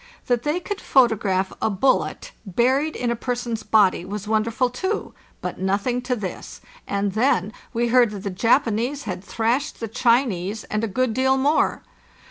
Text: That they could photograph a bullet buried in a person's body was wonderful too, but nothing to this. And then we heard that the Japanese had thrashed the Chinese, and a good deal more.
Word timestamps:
That 0.25 0.41
they 0.41 0.59
could 0.59 0.81
photograph 0.81 1.53
a 1.61 1.69
bullet 1.69 2.31
buried 2.43 2.95
in 2.95 3.11
a 3.11 3.15
person's 3.15 3.61
body 3.61 4.03
was 4.03 4.27
wonderful 4.27 4.71
too, 4.71 5.13
but 5.41 5.59
nothing 5.59 6.01
to 6.01 6.15
this. 6.15 6.59
And 6.87 7.11
then 7.11 7.53
we 7.71 7.89
heard 7.89 8.09
that 8.09 8.23
the 8.23 8.31
Japanese 8.31 9.03
had 9.03 9.23
thrashed 9.23 9.79
the 9.79 9.87
Chinese, 9.87 10.63
and 10.63 10.83
a 10.83 10.87
good 10.87 11.13
deal 11.13 11.37
more. 11.37 11.83